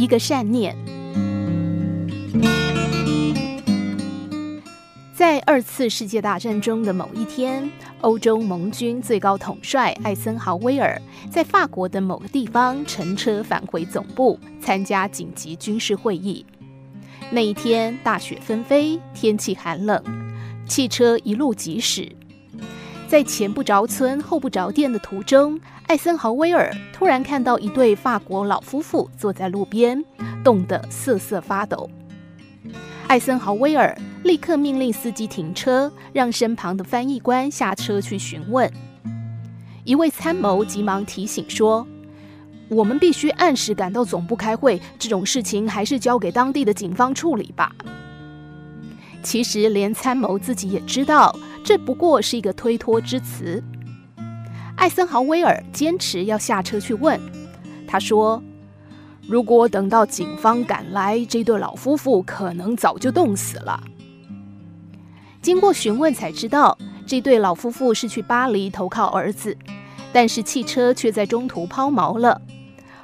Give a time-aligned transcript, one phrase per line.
[0.00, 0.74] 一个善念。
[5.12, 10.98] 在二次世界大战中的某一天，欧洲盟军最高统帅艾森豪威尔
[11.30, 16.46] 在法国的某个地方乘车返回总部参加紧急军事会议。
[17.30, 20.02] 那一天大雪纷飞，天气寒冷，
[20.66, 22.10] 汽车一路疾驶，
[23.10, 25.58] 在前不着村后不着店的途中，
[25.88, 30.04] 艾森豪威尔突然看到一对法国老夫妇坐在路边，
[30.44, 31.90] 冻得瑟瑟发抖。
[33.08, 38.72] 艾森豪威尔立刻命令司机停车，让身旁的翻译官下车去询问。
[39.82, 41.84] 一位参谋急忙提醒说
[42.70, 47.74] ：“我们必须按时赶到总部开会，这种事情还是交给当地的警方处理吧。”
[49.20, 51.36] 其实，连参谋自己也知道，
[51.70, 53.62] 这不过是一个推脱之词。
[54.74, 57.20] 艾森豪威尔坚持要下车去问，
[57.86, 58.42] 他说。
[59.28, 63.80] 如果等到警方赶来，这对老夫妇可能早就冻死了。
[65.40, 69.56] 经过询问才知道，这对老夫妇是去巴黎投靠儿子，
[70.12, 72.42] 但是汽车却在中途抛锚了。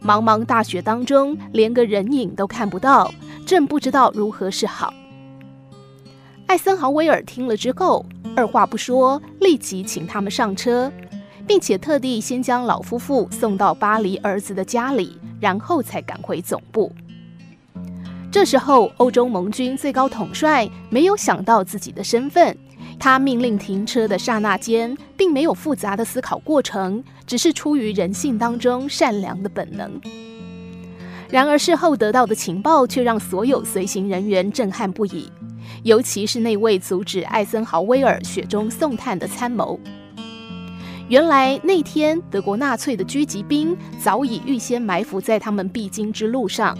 [0.00, 3.12] 茫茫大雪当中，连个人影都看不到，
[3.44, 4.94] 正不知道如何是好。
[6.52, 8.04] 艾森豪威尔听了之后，
[8.36, 10.92] 二话不说，立即请他们上车，
[11.46, 15.18] 并且特地先将老夫妇送到巴黎儿子的家里。
[15.40, 16.92] 然后才赶回总部。
[18.30, 22.54] 这时候，欧洲盟军最高统帅没有想到自己的身份，
[22.98, 29.98] 他命令停车的刹那间，并没有复杂的思考过程，只是出于人性当中善良的本能。
[31.30, 35.32] 然而，事后得到的情报却让所有随行人员震撼不已，
[35.82, 39.78] 尤其是那位阻止艾森豪威尔雪中送炭的参谋。
[41.08, 46.78] 原来那天，德国纳粹的狙击兵早已预先埋伏在他们必经之路上。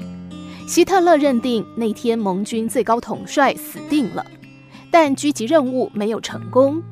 [0.67, 4.25] 希特勒认定那天盟军最高统帅死定了，
[4.91, 6.83] 但狙击任务没有成功。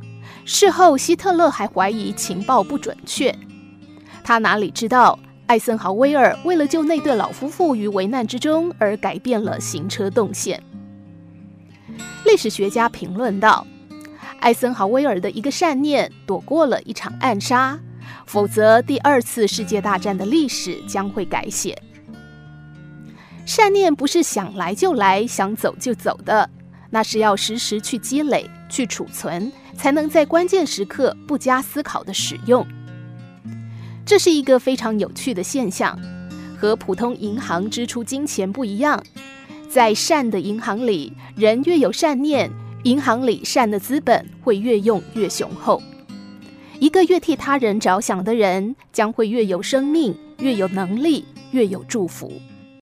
[0.44, 3.34] 事后，希特勒还怀疑情报不准确。
[4.25, 10.62] 他哪里知道，艾森豪威尔为了救那对老夫妇于危难之中而改变了行车动线。
[12.25, 13.66] 历史学家评论道。
[14.41, 17.78] 艾森豪威尔的一个善念，躲过了一场暗杀，
[18.25, 21.81] 否则第二次世界大战的历史将会改写。
[23.44, 26.49] 善念不是想来就来、想走就走的，
[26.88, 32.67] 那是要时时去积累、去储存，才能在关键时刻不加思考的使用。
[34.06, 35.99] 这是一个非常有趣的现象，
[36.59, 39.03] 和普通银行支出金钱不一样，
[39.70, 42.50] 在善的银行里，人越有善念。
[42.82, 45.81] 银行里善的资本会越用越雄厚，
[46.81, 52.32] 一个越替他人着想的人，将会越有生命，越有能力，越有祝福。